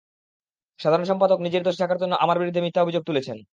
[0.79, 3.37] সাধারণ সম্পাদক নিজের দোষ ঢাকার জন্য আমার বিরুদ্ধে মিথ্যা অভিযোগ তুলছেন।